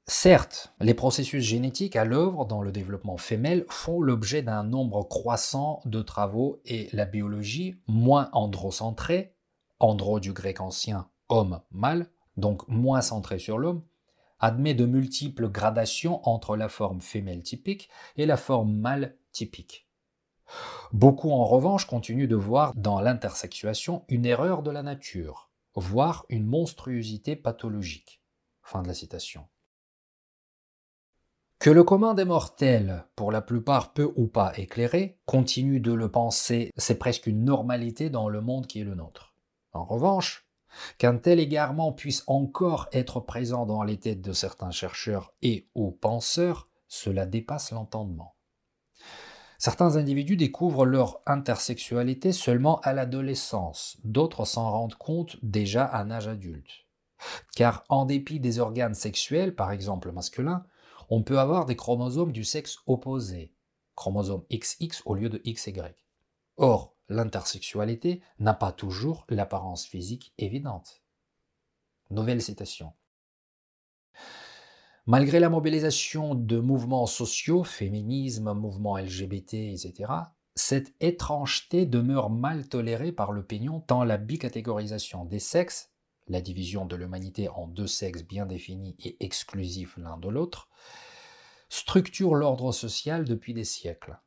Certes, 0.07 0.73
les 0.79 0.95
processus 0.95 1.43
génétiques 1.43 1.95
à 1.95 2.03
l'œuvre 2.03 2.45
dans 2.45 2.63
le 2.63 2.71
développement 2.71 3.17
femelle 3.17 3.63
font 3.69 4.01
l'objet 4.01 4.41
d'un 4.41 4.63
nombre 4.63 5.03
croissant 5.03 5.81
de 5.85 6.01
travaux 6.01 6.59
et 6.65 6.89
la 6.91 7.05
biologie, 7.05 7.79
moins 7.85 8.27
androcentrée, 8.33 9.35
andro 9.79 10.19
du 10.19 10.33
grec 10.33 10.61
ancien 10.61 11.07
homme-mâle, 11.29 12.09
donc 12.37 12.67
moins 12.67 13.01
centrée 13.01 13.37
sur 13.37 13.59
l'homme, 13.59 13.83
admet 14.39 14.73
de 14.73 14.87
multiples 14.87 15.47
gradations 15.47 16.27
entre 16.27 16.57
la 16.57 16.69
forme 16.69 17.01
femelle 17.01 17.43
typique 17.43 17.87
et 18.17 18.25
la 18.25 18.37
forme 18.37 18.73
mâle 18.73 19.15
typique. 19.31 19.87
Beaucoup 20.91 21.29
en 21.29 21.45
revanche 21.45 21.85
continuent 21.85 22.27
de 22.27 22.35
voir 22.35 22.73
dans 22.73 22.99
l'intersexuation 22.99 24.05
une 24.07 24.25
erreur 24.25 24.63
de 24.63 24.71
la 24.71 24.81
nature, 24.81 25.51
voire 25.75 26.25
une 26.29 26.47
monstruosité 26.47 27.35
pathologique. 27.35 28.18
Que 31.59 31.69
le 31.69 31.83
commun 31.83 32.13
des 32.13 32.23
mortels, 32.23 33.03
pour 33.15 33.31
la 33.31 33.41
plupart 33.41 33.91
peu 33.93 34.13
ou 34.15 34.27
pas 34.27 34.53
éclairés, 34.57 35.19
continue 35.25 35.79
de 35.79 35.91
le 35.91 36.09
penser, 36.09 36.71
c'est 36.77 36.97
presque 36.97 37.27
une 37.27 37.43
normalité 37.43 38.09
dans 38.09 38.29
le 38.29 38.39
monde 38.39 38.65
qui 38.65 38.79
est 38.79 38.85
le 38.85 38.95
nôtre. 38.95 39.33
En 39.73 39.83
revanche, 39.83 40.47
qu'un 40.97 41.17
tel 41.17 41.39
égarement 41.39 41.91
puisse 41.91 42.23
encore 42.27 42.88
être 42.93 43.19
présent 43.19 43.65
dans 43.65 43.83
les 43.83 43.99
têtes 43.99 44.21
de 44.21 44.33
certains 44.33 44.71
chercheurs 44.71 45.33
et 45.41 45.67
ou 45.75 45.91
penseurs, 45.91 46.69
cela 46.88 47.25
dépasse 47.25 47.71
l'entendement. 47.71 48.35
Certains 49.57 49.97
individus 49.97 50.38
découvrent 50.38 50.85
leur 50.85 51.19
intersexualité 51.25 52.31
seulement 52.31 52.79
à 52.81 52.93
l'adolescence, 52.93 53.97
d'autres 54.05 54.45
s'en 54.45 54.71
rendent 54.71 54.95
compte 54.95 55.35
déjà 55.43 55.83
à 55.83 56.01
un 56.01 56.11
âge 56.11 56.29
adulte. 56.29 56.85
Car 57.55 57.83
en 57.89 58.05
dépit 58.05 58.39
des 58.39 58.59
organes 58.59 58.93
sexuels, 58.93 59.55
par 59.55 59.71
exemple 59.71 60.11
masculins, 60.11 60.65
on 61.09 61.23
peut 61.23 61.39
avoir 61.39 61.65
des 61.65 61.75
chromosomes 61.75 62.31
du 62.31 62.43
sexe 62.43 62.77
opposé, 62.85 63.53
chromosome 63.95 64.45
XX 64.51 65.01
au 65.05 65.15
lieu 65.15 65.29
de 65.29 65.41
XY. 65.45 65.81
Or, 66.57 66.95
l'intersexualité 67.09 68.21
n'a 68.39 68.53
pas 68.53 68.71
toujours 68.71 69.25
l'apparence 69.29 69.85
physique 69.85 70.33
évidente. 70.38 71.01
Nouvelle 72.11 72.41
citation. 72.41 72.93
Malgré 75.05 75.39
la 75.39 75.49
mobilisation 75.49 76.35
de 76.35 76.59
mouvements 76.59 77.07
sociaux, 77.07 77.63
féminisme, 77.63 78.53
mouvement 78.53 78.97
LGBT, 78.97 79.53
etc., 79.55 80.11
cette 80.55 80.93
étrangeté 80.99 81.85
demeure 81.85 82.29
mal 82.29 82.67
tolérée 82.67 83.11
par 83.11 83.31
l'opinion 83.31 83.79
tant 83.79 84.03
la 84.03 84.17
bicatégorisation 84.17 85.25
des 85.25 85.39
sexes, 85.39 85.91
la 86.29 86.41
division 86.41 86.86
de 86.86 86.95
l'humanité 86.95 87.50
en 87.50 87.67
deux 87.67 87.88
sexes 87.88 88.24
bien 88.24 88.45
définis 88.45 88.95
et 89.03 89.17
exclusifs 89.19 89.98
l'un 89.98 90.17
de 90.17 90.29
l'autre, 90.29 90.69
structure 91.69 92.36
l'ordre 92.36 92.71
social 92.71 93.25
depuis 93.25 93.53
des 93.53 93.63
siècles. 93.63 94.19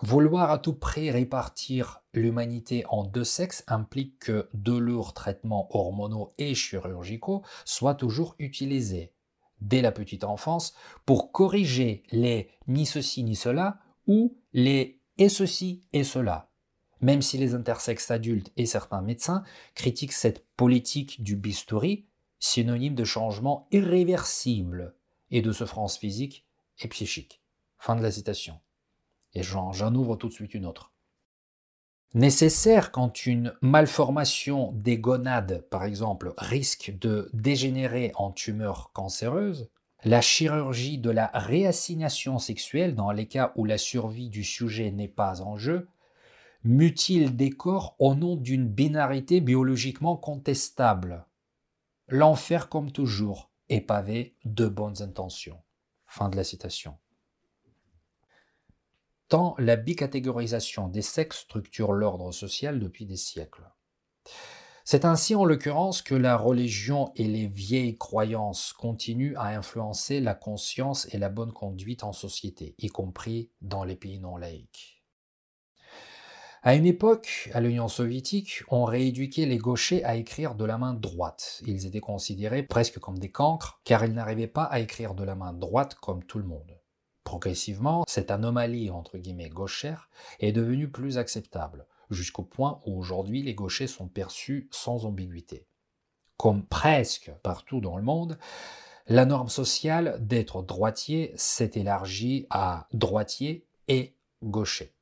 Vouloir 0.00 0.52
à 0.52 0.58
tout 0.58 0.74
prix 0.74 1.10
répartir 1.10 2.02
l'humanité 2.14 2.84
en 2.88 3.02
deux 3.02 3.24
sexes 3.24 3.64
implique 3.66 4.20
que 4.20 4.48
de 4.54 4.72
lourds 4.72 5.12
traitements 5.12 5.66
hormonaux 5.74 6.34
et 6.38 6.54
chirurgicaux 6.54 7.42
soient 7.64 7.96
toujours 7.96 8.36
utilisés 8.38 9.12
dès 9.60 9.82
la 9.82 9.90
petite 9.90 10.22
enfance 10.22 10.72
pour 11.04 11.32
corriger 11.32 12.04
les 12.12 12.48
ni 12.68 12.86
ceci 12.86 13.24
ni 13.24 13.34
cela 13.34 13.80
ou 14.06 14.38
les 14.52 15.00
et 15.18 15.28
ceci 15.28 15.82
et 15.92 16.04
cela. 16.04 16.47
Même 17.00 17.22
si 17.22 17.38
les 17.38 17.54
intersexes 17.54 18.10
adultes 18.10 18.52
et 18.56 18.66
certains 18.66 19.02
médecins 19.02 19.44
critiquent 19.74 20.12
cette 20.12 20.44
politique 20.56 21.22
du 21.22 21.36
bistouri, 21.36 22.06
synonyme 22.40 22.94
de 22.94 23.04
changement 23.04 23.68
irréversible 23.70 24.94
et 25.30 25.42
de 25.42 25.52
souffrance 25.52 25.98
physique 25.98 26.44
et 26.80 26.88
psychique. 26.88 27.40
Fin 27.78 27.96
de 27.96 28.02
la 28.02 28.10
citation. 28.10 28.58
Et 29.34 29.42
j'en 29.42 29.94
ouvre 29.94 30.16
tout 30.16 30.28
de 30.28 30.32
suite 30.32 30.54
une 30.54 30.66
autre. 30.66 30.92
Nécessaire 32.14 32.90
quand 32.90 33.26
une 33.26 33.54
malformation 33.60 34.72
des 34.72 34.98
gonades, 34.98 35.66
par 35.68 35.84
exemple, 35.84 36.32
risque 36.38 36.94
de 36.98 37.28
dégénérer 37.34 38.12
en 38.14 38.32
tumeur 38.32 38.92
cancéreuse, 38.94 39.68
la 40.04 40.22
chirurgie 40.22 40.96
de 40.96 41.10
la 41.10 41.30
réassignation 41.34 42.38
sexuelle 42.38 42.94
dans 42.94 43.10
les 43.10 43.26
cas 43.26 43.52
où 43.56 43.64
la 43.64 43.76
survie 43.76 44.30
du 44.30 44.42
sujet 44.42 44.90
n'est 44.90 45.06
pas 45.06 45.42
en 45.42 45.58
jeu, 45.58 45.86
mutile 46.64 47.36
des 47.36 47.50
corps 47.50 47.94
au 47.98 48.14
nom 48.14 48.36
d'une 48.36 48.68
binarité 48.68 49.40
biologiquement 49.40 50.16
contestable. 50.16 51.26
L'enfer, 52.08 52.68
comme 52.68 52.90
toujours, 52.90 53.50
est 53.68 53.80
pavé 53.80 54.36
de 54.44 54.66
bonnes 54.66 55.02
intentions. 55.02 55.62
Tant 59.28 59.54
la 59.58 59.76
bicatégorisation 59.76 60.88
des 60.88 61.02
sexes 61.02 61.40
structure 61.40 61.92
l'ordre 61.92 62.32
social 62.32 62.80
depuis 62.80 63.04
des 63.04 63.16
siècles. 63.16 63.70
C'est 64.84 65.04
ainsi 65.04 65.34
en 65.34 65.44
l'occurrence 65.44 66.00
que 66.00 66.14
la 66.14 66.38
religion 66.38 67.12
et 67.14 67.24
les 67.24 67.46
vieilles 67.46 67.98
croyances 67.98 68.72
continuent 68.72 69.36
à 69.36 69.48
influencer 69.48 70.20
la 70.20 70.34
conscience 70.34 71.06
et 71.12 71.18
la 71.18 71.28
bonne 71.28 71.52
conduite 71.52 72.04
en 72.04 72.14
société, 72.14 72.74
y 72.78 72.86
compris 72.86 73.50
dans 73.60 73.84
les 73.84 73.96
pays 73.96 74.18
non 74.18 74.38
laïques. 74.38 74.97
À 76.62 76.74
une 76.74 76.86
époque, 76.86 77.50
à 77.54 77.60
l'Union 77.60 77.86
soviétique, 77.86 78.62
on 78.68 78.84
rééduquait 78.84 79.46
les 79.46 79.58
gauchers 79.58 80.02
à 80.04 80.16
écrire 80.16 80.56
de 80.56 80.64
la 80.64 80.76
main 80.76 80.92
droite. 80.92 81.62
Ils 81.66 81.86
étaient 81.86 82.00
considérés 82.00 82.64
presque 82.64 82.98
comme 82.98 83.18
des 83.18 83.30
cancres, 83.30 83.80
car 83.84 84.04
ils 84.04 84.12
n'arrivaient 84.12 84.48
pas 84.48 84.64
à 84.64 84.80
écrire 84.80 85.14
de 85.14 85.22
la 85.22 85.36
main 85.36 85.52
droite 85.52 85.94
comme 85.94 86.24
tout 86.24 86.38
le 86.38 86.44
monde. 86.44 86.80
Progressivement, 87.22 88.02
cette 88.08 88.32
anomalie 88.32 88.90
entre 88.90 89.18
guillemets 89.18 89.50
gauchère 89.50 90.10
est 90.40 90.50
devenue 90.50 90.90
plus 90.90 91.16
acceptable, 91.16 91.86
jusqu'au 92.10 92.42
point 92.42 92.80
où 92.86 92.98
aujourd'hui 92.98 93.42
les 93.42 93.54
gauchers 93.54 93.86
sont 93.86 94.08
perçus 94.08 94.68
sans 94.72 95.04
ambiguïté. 95.04 95.68
Comme 96.36 96.66
presque 96.66 97.30
partout 97.44 97.80
dans 97.80 97.96
le 97.96 98.02
monde, 98.02 98.36
la 99.06 99.26
norme 99.26 99.48
sociale 99.48 100.18
d'être 100.20 100.62
droitier 100.62 101.32
s'est 101.36 101.72
élargie 101.74 102.46
à 102.50 102.88
droitier 102.92 103.64
et 103.86 104.16
gaucher. 104.42 104.97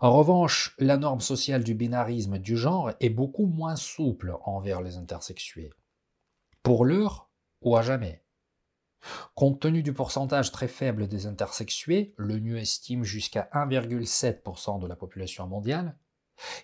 En 0.00 0.12
revanche, 0.12 0.74
la 0.78 0.96
norme 0.96 1.20
sociale 1.20 1.62
du 1.62 1.74
binarisme 1.74 2.38
du 2.38 2.56
genre 2.56 2.92
est 3.00 3.10
beaucoup 3.10 3.44
moins 3.44 3.76
souple 3.76 4.34
envers 4.44 4.80
les 4.80 4.96
intersexués. 4.96 5.70
Pour 6.62 6.86
l'heure 6.86 7.30
ou 7.60 7.76
à 7.76 7.82
jamais. 7.82 8.24
Compte 9.34 9.60
tenu 9.60 9.82
du 9.82 9.92
pourcentage 9.92 10.52
très 10.52 10.68
faible 10.68 11.06
des 11.06 11.26
intersexués, 11.26 12.14
l'ONU 12.16 12.58
estime 12.58 13.04
jusqu'à 13.04 13.50
1,7% 13.52 14.80
de 14.80 14.86
la 14.86 14.96
population 14.96 15.46
mondiale, 15.46 15.98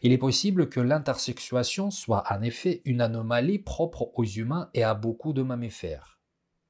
il 0.01 0.13
est 0.13 0.19
possible 0.19 0.71
que 0.71 0.81
l'intersexuation 0.81 1.91
soit 1.91 2.25
en 2.31 2.41
effet 2.41 2.81
une 2.87 3.03
anomalie 3.03 3.59
propre 3.59 4.11
aux 4.15 4.25
humains 4.25 4.71
et 4.73 4.83
à 4.83 4.95
beaucoup 4.95 5.35
de 5.35 5.43
mammifères. 5.43 6.21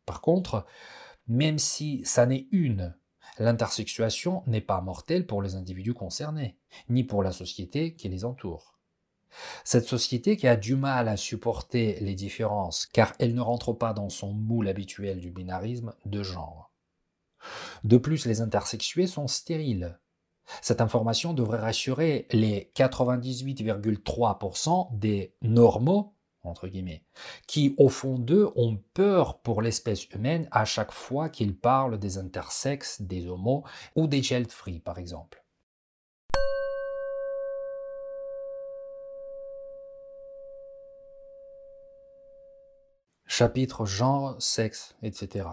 Par 0.05 0.21
contre, 0.21 0.67
même 1.29 1.59
si 1.59 2.05
ça 2.05 2.27
n'est 2.27 2.49
une 2.51 2.97
L'intersexuation 3.39 4.43
n'est 4.47 4.61
pas 4.61 4.81
mortelle 4.81 5.27
pour 5.27 5.43
les 5.43 5.57
individus 5.57 5.95
concernés, 5.95 6.57
ni 6.89 7.05
pour 7.05 7.23
la 7.23 7.33
société 7.33 7.95
qui 7.95 8.09
les 8.09 8.25
entoure. 8.25 8.77
Cette 9.65 9.87
société 9.87 10.37
qui 10.37 10.49
a 10.49 10.57
du 10.57 10.75
mal 10.77 11.09
à 11.09 11.17
supporter 11.17 11.99
les 12.01 12.15
différences 12.15 12.87
car 12.87 13.13
elle 13.19 13.35
ne 13.35 13.41
rentre 13.41 13.73
pas 13.73 13.93
dans 13.93 14.09
son 14.09 14.33
moule 14.33 14.69
habituel 14.69 15.19
du 15.21 15.31
binarisme 15.31 15.95
de 16.07 16.23
genre. 16.23 16.73
De 17.85 17.99
plus, 17.99 18.27
les 18.27 18.41
intersexués 18.41 19.07
sont 19.07 19.29
stériles. 19.29 20.01
Cette 20.63 20.81
information 20.81 21.35
devrait 21.35 21.61
rassurer 21.61 22.27
les 22.31 22.73
98,3% 22.77 24.97
des 24.97 25.35
normaux, 25.43 26.16
qui 27.47 27.75
au 27.79 27.89
fond 27.89 28.19
d'eux 28.19 28.51
ont 28.57 28.77
peur 28.95 29.41
pour 29.41 29.63
l'espèce 29.63 30.07
humaine 30.11 30.49
à 30.51 30.65
chaque 30.65 30.93
fois 30.93 31.29
qu'ils 31.29 31.57
parlent 31.57 31.99
des 31.99 32.19
intersexes, 32.19 33.03
des 33.03 33.27
homos 33.27 33.65
ou 33.95 34.07
des 34.07 34.23
child 34.23 34.51
free 34.51 34.81
par 34.81 34.99
exemple. 34.99 35.43
Chapitre 43.27 43.85
genre, 43.85 44.41
sexe, 44.41 44.97
etc. 45.03 45.47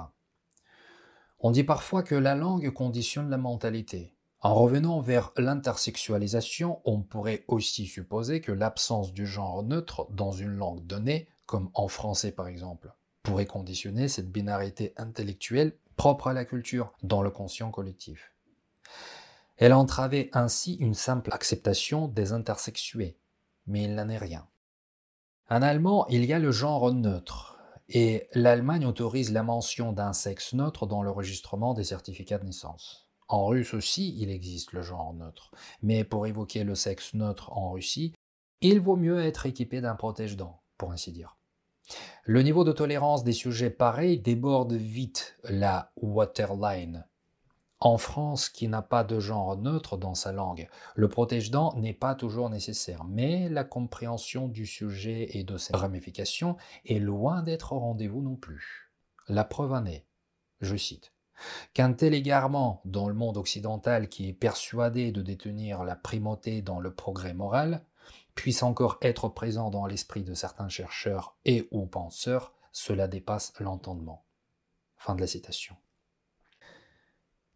On 1.39 1.51
dit 1.51 1.63
parfois 1.65 2.03
que 2.03 2.15
la 2.15 2.35
langue 2.35 2.69
conditionne 2.69 3.29
la 3.29 3.37
mentalité. 3.37 4.15
En 4.43 4.55
revenant 4.55 4.99
vers 4.99 5.31
l'intersexualisation, 5.37 6.81
on 6.83 7.01
pourrait 7.01 7.45
aussi 7.47 7.85
supposer 7.85 8.41
que 8.41 8.51
l'absence 8.51 9.13
du 9.13 9.25
genre 9.25 9.63
neutre 9.63 10.05
dans 10.11 10.33
une 10.33 10.57
langue 10.57 10.85
donnée, 10.85 11.29
comme 11.45 11.69
en 11.73 11.87
français 11.87 12.33
par 12.33 12.49
exemple, 12.49 12.93
pourrait 13.23 13.45
conditionner 13.45 14.09
cette 14.09 14.29
binarité 14.29 14.93
intellectuelle 14.97 15.77
propre 15.95 16.27
à 16.27 16.33
la 16.33 16.43
culture 16.43 16.91
dans 17.03 17.21
le 17.21 17.29
conscient 17.29 17.71
collectif. 17.71 18.33
Elle 19.55 19.71
entravait 19.71 20.29
ainsi 20.33 20.73
une 20.73 20.93
simple 20.93 21.31
acceptation 21.31 22.09
des 22.09 22.33
intersexués, 22.33 23.15
mais 23.65 23.83
il 23.83 23.95
n'en 23.95 24.09
est 24.09 24.17
rien. 24.17 24.45
En 25.49 25.61
allemand, 25.61 26.05
il 26.09 26.25
y 26.25 26.33
a 26.33 26.39
le 26.39 26.51
genre 26.51 26.91
neutre, 26.91 27.59
et 27.87 28.27
l'Allemagne 28.33 28.85
autorise 28.85 29.31
la 29.31 29.43
mention 29.43 29.93
d'un 29.93 30.11
sexe 30.11 30.51
neutre 30.51 30.85
dans 30.85 31.01
l'enregistrement 31.01 31.73
des 31.73 31.85
certificats 31.85 32.39
de 32.39 32.45
naissance. 32.45 33.07
En 33.27 33.45
russe 33.45 33.73
aussi, 33.73 34.15
il 34.19 34.29
existe 34.29 34.73
le 34.73 34.81
genre 34.81 35.13
neutre. 35.13 35.51
Mais 35.81 36.03
pour 36.03 36.27
évoquer 36.27 36.63
le 36.63 36.75
sexe 36.75 37.13
neutre 37.13 37.51
en 37.53 37.71
Russie, 37.71 38.13
il 38.61 38.79
vaut 38.79 38.95
mieux 38.95 39.21
être 39.21 39.45
équipé 39.45 39.81
d'un 39.81 39.95
protège-dents, 39.95 40.61
pour 40.77 40.91
ainsi 40.91 41.11
dire. 41.11 41.37
Le 42.23 42.41
niveau 42.41 42.63
de 42.63 42.71
tolérance 42.71 43.23
des 43.23 43.33
sujets 43.33 43.69
pareils 43.69 44.19
déborde 44.19 44.73
vite 44.73 45.37
la 45.43 45.91
waterline. 45.97 47.05
En 47.81 47.97
France, 47.97 48.47
qui 48.47 48.69
n'a 48.69 48.81
pas 48.81 49.03
de 49.03 49.19
genre 49.19 49.57
neutre 49.57 49.97
dans 49.97 50.15
sa 50.15 50.31
langue, 50.31 50.69
le 50.95 51.09
protège-dents 51.09 51.73
n'est 51.75 51.93
pas 51.93 52.15
toujours 52.15 52.49
nécessaire, 52.49 53.03
mais 53.03 53.49
la 53.49 53.65
compréhension 53.65 54.47
du 54.47 54.65
sujet 54.65 55.37
et 55.37 55.43
de 55.43 55.57
ses 55.57 55.75
ramifications 55.75 56.55
est 56.85 56.99
loin 56.99 57.43
d'être 57.43 57.73
au 57.73 57.79
rendez-vous 57.79 58.21
non 58.21 58.37
plus. 58.37 58.89
La 59.27 59.43
preuve 59.43 59.73
en 59.73 59.85
est, 59.85 60.05
je 60.61 60.77
cite, 60.77 61.12
Qu'un 61.73 61.93
tel 61.93 62.13
égarement 62.13 62.81
dans 62.85 63.07
le 63.07 63.13
monde 63.13 63.37
occidental 63.37 64.09
qui 64.09 64.29
est 64.29 64.33
persuadé 64.33 65.11
de 65.11 65.21
détenir 65.21 65.83
la 65.83 65.95
primauté 65.95 66.61
dans 66.61 66.79
le 66.79 66.93
progrès 66.93 67.33
moral 67.33 67.83
puisse 68.35 68.63
encore 68.63 68.97
être 69.01 69.29
présent 69.29 69.69
dans 69.69 69.85
l'esprit 69.85 70.23
de 70.23 70.33
certains 70.33 70.69
chercheurs 70.69 71.35
et 71.45 71.67
ou 71.71 71.85
penseurs, 71.85 72.53
cela 72.71 73.07
dépasse 73.07 73.53
l'entendement. 73.59 74.25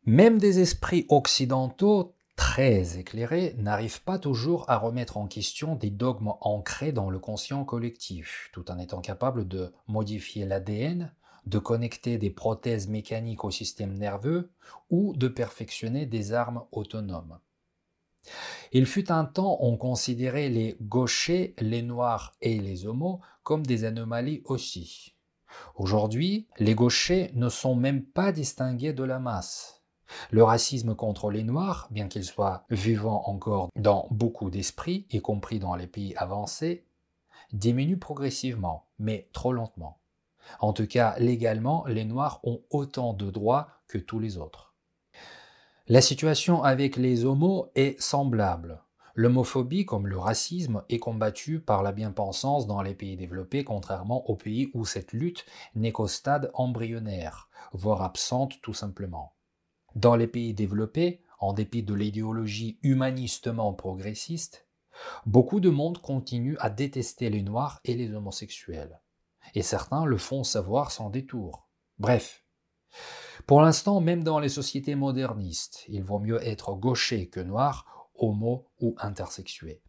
Même 0.06 0.38
des 0.38 0.60
esprits 0.60 1.06
occidentaux 1.10 2.16
très 2.36 2.98
éclairés 2.98 3.56
n'arrivent 3.58 4.04
pas 4.04 4.20
toujours 4.20 4.70
à 4.70 4.78
remettre 4.78 5.18
en 5.18 5.28
question 5.28 5.76
des 5.76 5.90
dogmes 5.90 6.34
ancrés 6.42 6.92
dans 6.92 7.10
le 7.10 7.20
conscient 7.20 7.66
collectif, 7.66 8.50
tout 8.54 8.70
en 8.72 8.78
étant 8.78 9.02
capables 9.02 9.48
de 9.48 9.74
modifier 9.88 10.46
l'ADN 10.46 11.12
de 11.48 11.60
connecter 11.60 12.18
des 12.18 12.30
prothèses 12.30 12.88
mécaniques 12.88 13.44
au 13.44 13.52
système 13.52 13.94
nerveux 13.94 14.52
ou 14.90 15.14
de 15.16 15.28
perfectionner 15.28 16.06
des 16.06 16.34
armes 16.34 16.64
autonomes. 16.72 17.40
Il 18.74 18.86
fut 18.86 19.12
un 19.12 19.26
temps 19.26 19.58
on 19.62 19.78
considérait 19.78 20.50
les 20.50 20.76
gauchers, 20.82 21.56
les 21.60 21.82
noirs 21.82 22.34
et 22.42 22.60
les 22.60 22.86
homos 22.86 23.22
comme 23.44 23.66
des 23.66 23.86
anomalies 23.86 24.42
aussi. 24.46 25.16
Aujourd'hui, 25.76 26.48
les 26.60 26.76
gauchers 26.76 27.32
ne 27.34 27.50
sont 27.50 27.76
même 27.76 28.04
pas 28.04 28.32
distingués 28.32 28.94
de 28.94 29.04
la 29.04 29.20
masse. 29.20 29.82
Le 30.32 30.44
racisme 30.44 30.96
contre 30.96 31.32
les 31.32 31.44
Noirs, 31.44 31.88
bien 31.92 32.08
qu'il 32.08 32.24
soit 32.24 32.66
vivant 32.70 33.24
encore 33.26 33.70
dans 33.76 34.08
beaucoup 34.12 34.50
d'esprits, 34.50 35.06
y 35.12 35.20
compris 35.20 35.60
dans 35.60 35.76
les 35.76 35.88
pays 35.88 36.16
avancés, 36.16 36.86
diminue 37.52 37.98
progressivement, 37.98 38.86
mais 39.00 39.30
trop 39.34 39.52
lentement. 39.52 40.00
En 40.60 40.74
tout 40.74 40.88
cas, 40.88 41.16
légalement, 41.20 41.86
les 41.88 42.06
Noirs 42.06 42.40
ont 42.44 42.62
autant 42.70 43.14
de 43.14 43.30
droits 43.30 43.70
que 43.88 43.98
tous 43.98 44.20
les 44.20 44.38
autres. 44.38 44.74
La 45.88 46.02
situation 46.02 46.64
avec 46.64 46.98
les 46.98 47.24
homos 47.24 47.70
est 47.76 48.00
semblable. 48.02 48.84
L'homophobie, 49.16 49.86
comme 49.86 50.06
le 50.06 50.18
racisme, 50.18 50.84
est 50.90 51.00
combattue 51.00 51.60
par 51.60 51.82
la 51.82 51.92
bien-pensance 51.92 52.68
dans 52.68 52.82
les 52.82 52.94
pays 52.94 53.16
développés, 53.16 53.64
contrairement 53.64 54.30
aux 54.30 54.36
pays 54.36 54.70
où 54.74 54.86
cette 54.86 55.14
lutte 55.14 55.46
n'est 55.76 55.92
qu'au 55.92 56.08
stade 56.08 56.52
embryonnaire, 56.54 57.50
voire 57.72 58.02
absente 58.02 58.62
tout 58.62 58.74
simplement. 58.74 59.34
Dans 59.96 60.16
les 60.16 60.28
pays 60.28 60.54
développés, 60.54 61.24
en 61.40 61.54
dépit 61.54 61.84
de 61.84 61.94
l'idéologie 61.94 62.80
humanistement 62.84 63.74
progressiste, 63.74 64.68
beaucoup 65.26 65.60
de 65.60 65.70
monde 65.70 66.00
continue 66.00 66.58
à 66.60 66.70
détester 66.70 67.30
les 67.30 67.44
Noirs 67.44 67.80
et 67.86 67.96
les 67.96 68.14
homosexuels 68.14 69.00
et 69.56 69.62
certains 69.62 70.06
le 70.06 70.18
font 70.18 70.44
savoir 70.44 70.92
sans 70.92 71.10
détour. 71.10 71.68
Bref. 72.00 72.44
Pour 73.46 73.62
l'instant, 73.62 74.02
même 74.02 74.24
dans 74.24 74.40
les 74.40 74.50
sociétés 74.50 74.96
modernistes, 74.96 75.86
il 75.88 76.04
vaut 76.04 76.20
mieux 76.20 76.46
être 76.46 76.74
gaucher 76.74 77.30
que 77.30 77.40
noir, 77.40 78.10
homo 78.16 78.68
ou 78.80 78.96
intersexué. 79.00 79.82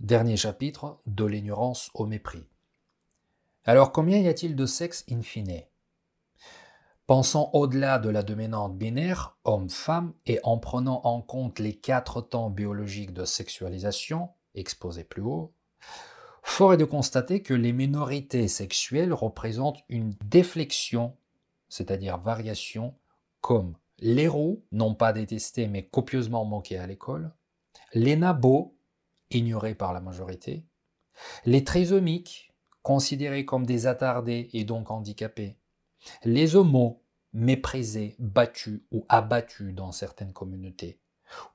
Dernier 0.00 0.36
chapitre, 0.36 1.00
de 1.06 1.24
l'ignorance 1.24 1.90
au 1.94 2.06
mépris. 2.06 2.48
Alors 3.64 3.92
combien 3.92 4.18
y 4.18 4.28
a-t-il 4.28 4.56
de 4.56 4.64
sexe 4.64 5.04
in 5.10 5.20
Pensons 7.08 7.48
au-delà 7.54 7.98
de 7.98 8.10
la 8.10 8.22
dominante 8.22 8.76
binaire, 8.76 9.38
homme-femme, 9.44 10.12
et 10.26 10.40
en 10.42 10.58
prenant 10.58 11.00
en 11.04 11.22
compte 11.22 11.58
les 11.58 11.72
quatre 11.72 12.20
temps 12.20 12.50
biologiques 12.50 13.14
de 13.14 13.24
sexualisation, 13.24 14.28
exposés 14.54 15.04
plus 15.04 15.22
haut, 15.22 15.54
fort 16.42 16.74
est 16.74 16.76
de 16.76 16.84
constater 16.84 17.42
que 17.42 17.54
les 17.54 17.72
minorités 17.72 18.46
sexuelles 18.46 19.14
représentent 19.14 19.82
une 19.88 20.16
déflexion, 20.26 21.16
c'est-à-dire 21.70 22.18
variation, 22.18 22.94
comme 23.40 23.74
les 24.00 24.28
roux, 24.28 24.62
non 24.70 24.94
pas 24.94 25.14
détestés 25.14 25.66
mais 25.66 25.84
copieusement 25.86 26.44
moqués 26.44 26.76
à 26.76 26.86
l'école, 26.86 27.32
les 27.94 28.16
nabos, 28.16 28.76
ignorés 29.30 29.74
par 29.74 29.94
la 29.94 30.00
majorité, 30.00 30.66
les 31.46 31.64
trisomiques, 31.64 32.52
considérés 32.82 33.46
comme 33.46 33.64
des 33.64 33.86
attardés 33.86 34.50
et 34.52 34.64
donc 34.64 34.90
handicapés, 34.90 35.56
les 36.24 36.56
homos, 36.56 37.02
méprisés, 37.32 38.16
battus 38.18 38.80
ou 38.90 39.04
abattus 39.08 39.74
dans 39.74 39.92
certaines 39.92 40.32
communautés, 40.32 41.00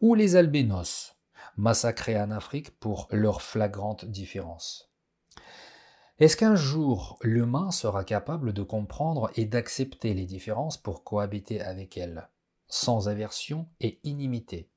ou 0.01 0.15
les 0.15 0.35
albénos, 0.35 1.15
massacrés 1.57 2.19
en 2.19 2.31
Afrique 2.31 2.77
pour 2.79 3.07
leurs 3.11 3.41
flagrantes 3.41 4.05
différences. 4.05 4.91
Est-ce 6.19 6.37
qu'un 6.37 6.55
jour 6.55 7.17
l'humain 7.21 7.71
sera 7.71 8.03
capable 8.03 8.53
de 8.53 8.63
comprendre 8.63 9.31
et 9.35 9.45
d'accepter 9.45 10.13
les 10.13 10.25
différences 10.25 10.77
pour 10.77 11.03
cohabiter 11.03 11.59
avec 11.59 11.97
elles, 11.97 12.29
sans 12.67 13.09
aversion 13.09 13.67
et 13.81 13.99
inimité 14.03 14.69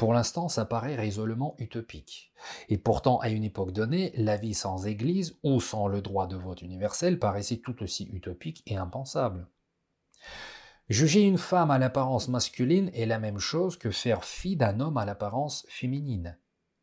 pour 0.00 0.14
l'instant, 0.14 0.48
ça 0.48 0.64
paraît 0.64 0.96
résolument 0.96 1.54
utopique. 1.58 2.32
Et 2.70 2.78
pourtant, 2.78 3.18
à 3.18 3.28
une 3.28 3.44
époque 3.44 3.72
donnée, 3.72 4.14
la 4.16 4.38
vie 4.38 4.54
sans 4.54 4.86
Église 4.86 5.36
ou 5.42 5.60
sans 5.60 5.88
le 5.88 6.00
droit 6.00 6.26
de 6.26 6.36
vote 6.36 6.62
universel 6.62 7.18
paraissait 7.18 7.58
tout 7.58 7.82
aussi 7.82 8.08
utopique 8.10 8.62
et 8.66 8.78
impensable. 8.78 9.46
Juger 10.88 11.20
une 11.20 11.36
femme 11.36 11.70
à 11.70 11.76
l'apparence 11.78 12.28
masculine 12.28 12.90
est 12.94 13.04
la 13.04 13.18
même 13.18 13.38
chose 13.38 13.76
que 13.76 13.90
faire 13.90 14.24
fi 14.24 14.56
d'un 14.56 14.80
homme 14.80 14.96
à 14.96 15.04
l'apparence 15.04 15.66
féminine. 15.68 16.38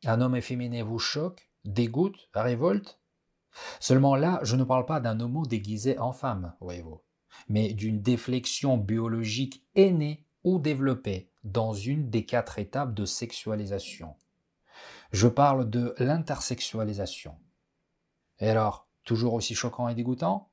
Un 0.06 0.22
homme 0.22 0.36
efféminé 0.36 0.84
vous 0.84 1.00
choque, 1.00 1.50
dégoûte, 1.66 2.30
révolte? 2.36 3.00
Seulement 3.80 4.16
là, 4.16 4.40
je 4.44 4.56
ne 4.56 4.64
parle 4.64 4.86
pas 4.86 5.00
d'un 5.00 5.20
homo 5.20 5.48
déguisé 5.48 5.98
en 5.98 6.12
femme, 6.14 6.54
voyez-vous, 6.62 7.02
mais 7.50 7.74
d'une 7.74 8.00
déflexion 8.00 8.78
biologique 8.78 9.66
aînée 9.74 10.24
ou 10.44 10.60
développée 10.60 11.32
dans 11.52 11.74
une 11.74 12.10
des 12.10 12.26
quatre 12.26 12.60
étapes 12.60 12.94
de 12.94 13.06
sexualisation. 13.06 14.16
Je 15.12 15.28
parle 15.28 15.70
de 15.70 15.96
l'intersexualisation. 16.00 17.38
Et 18.40 18.50
alors, 18.50 18.88
toujours 19.04 19.34
aussi 19.34 19.56
choquant 19.56 19.88
et 19.88 19.96
dégoûtant? 19.96 20.52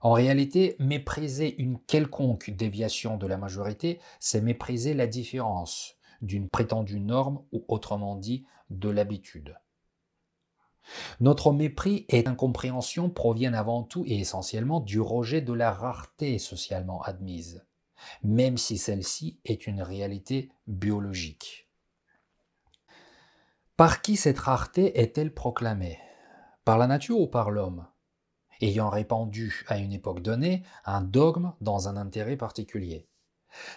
En 0.00 0.12
réalité, 0.12 0.76
mépriser 0.80 1.58
une 1.62 1.80
quelconque 1.80 2.50
déviation 2.50 3.16
de 3.16 3.26
la 3.26 3.38
majorité, 3.38 4.00
c'est 4.20 4.42
mépriser 4.42 4.92
la 4.92 5.06
différence 5.06 5.96
d'une 6.20 6.48
prétendue 6.48 7.00
norme 7.00 7.42
ou 7.52 7.64
autrement 7.68 8.16
dit 8.16 8.44
de 8.70 8.90
l'habitude. 8.90 9.56
Notre 11.20 11.52
mépris 11.52 12.04
et 12.10 12.26
incompréhension 12.26 13.08
proviennent 13.08 13.54
avant 13.54 13.82
tout 13.82 14.04
et 14.06 14.18
essentiellement 14.18 14.80
du 14.80 15.00
rejet 15.00 15.40
de 15.40 15.52
la 15.52 15.72
rareté 15.72 16.38
socialement 16.38 17.00
admise, 17.02 17.64
même 18.22 18.58
si 18.58 18.78
celle-ci 18.78 19.40
est 19.44 19.66
une 19.66 19.82
réalité 19.82 20.50
biologique. 20.66 21.68
Par 23.76 24.02
qui 24.02 24.16
cette 24.16 24.38
rareté 24.38 25.00
est-elle 25.00 25.34
proclamée? 25.34 25.98
Par 26.64 26.78
la 26.78 26.86
nature 26.86 27.18
ou 27.18 27.26
par 27.26 27.50
l'homme? 27.50 27.86
Ayant 28.60 28.88
répandu 28.88 29.64
à 29.66 29.78
une 29.78 29.92
époque 29.92 30.22
donnée 30.22 30.62
un 30.84 31.02
dogme 31.02 31.52
dans 31.60 31.88
un 31.88 31.96
intérêt 31.96 32.36
particulier. 32.36 33.08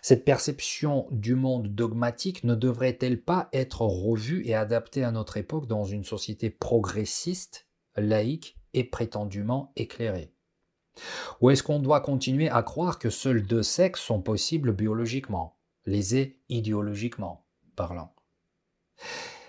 Cette 0.02 0.26
perception 0.26 1.08
du 1.12 1.36
monde 1.36 1.68
dogmatique 1.68 2.44
ne 2.44 2.56
devrait-elle 2.56 3.22
pas 3.22 3.50
être 3.54 3.82
revue 3.82 4.46
et 4.46 4.56
adaptée 4.56 5.04
à 5.04 5.12
notre 5.12 5.38
époque 5.38 5.68
dans 5.68 5.84
une 5.84 6.04
société 6.04 6.50
progressiste, 6.50 7.68
laïque 7.96 8.58
et 8.74 8.84
prétendument 8.84 9.72
éclairée? 9.76 10.34
Ou 11.42 11.50
est-ce 11.50 11.64
qu'on 11.64 11.80
doit 11.80 12.02
continuer 12.02 12.50
à 12.50 12.64
croire 12.64 13.00
que 13.00 13.10
seuls 13.10 13.46
deux 13.46 13.64
sexes 13.64 14.02
sont 14.02 14.22
possibles 14.22 14.74
biologiquement, 14.74 15.58
lésés 15.86 16.40
idéologiquement 16.50 17.46
parlant? 17.76 18.14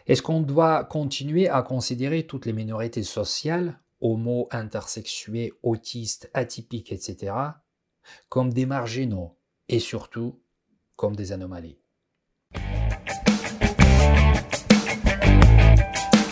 Est-ce 0.06 0.22
qu'on 0.22 0.40
doit 0.40 0.84
continuer 0.84 1.48
à 1.48 1.62
considérer 1.62 2.26
toutes 2.26 2.46
les 2.46 2.52
minorités 2.52 3.02
sociales 3.02 3.80
homo, 4.00 4.48
intersexués, 4.50 5.52
autistes, 5.62 6.30
atypiques, 6.34 6.92
etc., 6.92 7.34
comme 8.28 8.52
des 8.52 8.66
marginaux 8.66 9.36
et 9.68 9.80
surtout 9.80 10.40
comme 10.96 11.16
des 11.16 11.32
anomalies? 11.32 11.78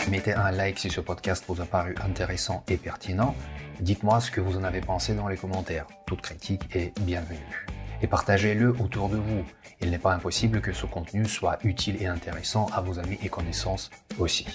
Mettez 0.09 0.33
un 0.33 0.51
like 0.51 0.79
si 0.79 0.89
ce 0.89 1.01
podcast 1.01 1.43
vous 1.49 1.59
a 1.59 1.65
paru 1.65 1.93
intéressant 2.01 2.63
et 2.69 2.77
pertinent. 2.77 3.35
Dites-moi 3.81 4.21
ce 4.21 4.31
que 4.31 4.39
vous 4.39 4.55
en 4.55 4.63
avez 4.63 4.79
pensé 4.79 5.13
dans 5.13 5.27
les 5.27 5.35
commentaires. 5.35 5.85
Toute 6.05 6.21
critique 6.21 6.63
est 6.73 6.97
bienvenue. 7.01 7.65
Et 8.01 8.07
partagez-le 8.07 8.69
autour 8.79 9.09
de 9.09 9.17
vous. 9.17 9.43
Il 9.81 9.91
n'est 9.91 9.99
pas 9.99 10.13
impossible 10.13 10.61
que 10.61 10.71
ce 10.71 10.85
contenu 10.85 11.25
soit 11.25 11.59
utile 11.65 12.01
et 12.01 12.05
intéressant 12.05 12.67
à 12.67 12.79
vos 12.79 12.99
amis 12.99 13.17
et 13.21 13.27
connaissances 13.27 13.89
aussi. 14.17 14.47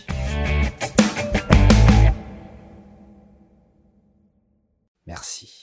Merci. 5.07 5.62